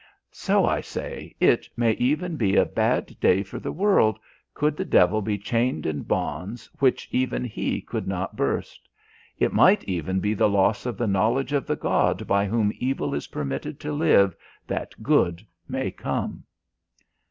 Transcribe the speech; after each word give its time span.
So, 0.31 0.65
I 0.65 0.81
say, 0.81 1.35
it 1.39 1.69
may 1.77 1.91
even 1.91 2.35
be 2.35 2.55
a 2.55 2.65
bad 2.65 3.19
day 3.19 3.43
for 3.43 3.59
the 3.59 3.71
world 3.71 4.17
could 4.55 4.75
the 4.75 4.83
devil 4.83 5.21
be 5.21 5.37
chained 5.37 5.85
in 5.85 6.01
bonds 6.01 6.67
which 6.79 7.07
even 7.11 7.43
he 7.43 7.81
could 7.81 8.07
not 8.07 8.35
burst. 8.35 8.89
It 9.37 9.53
might 9.53 9.83
even 9.83 10.19
be 10.19 10.33
the 10.33 10.49
loss 10.49 10.87
of 10.87 10.97
the 10.97 11.05
knowledge 11.05 11.53
of 11.53 11.67
the 11.67 11.75
God 11.75 12.25
by 12.25 12.47
whom 12.47 12.73
evil 12.79 13.13
is 13.13 13.27
permitted 13.27 13.79
to 13.81 13.93
live 13.93 14.35
that 14.65 15.03
good 15.03 15.45
may 15.69 15.91
come." 15.91 16.45